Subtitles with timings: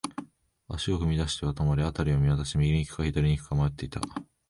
[0.67, 4.01] 足を踏み出しては止まり、辺りを見回し、右に行くか、左に行くか迷っていた。